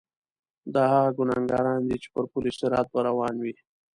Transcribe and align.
دا 0.73 0.83
هغه 0.93 1.09
ګناګاران 1.17 1.81
دي 1.87 1.97
چې 2.03 2.07
پر 2.13 2.25
پل 2.31 2.45
صراط 2.59 2.87
به 2.93 2.99
روان 3.07 3.35
وي. 3.43 3.53